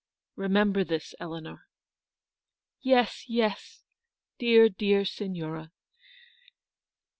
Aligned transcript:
Remember 0.35 0.83
this, 0.83 1.13
Eleanor."" 1.19 1.67
Yes, 2.93 3.23
yes, 3.27 3.83
dear, 4.39 4.67
dear 4.67 5.05
Signora." 5.05 5.71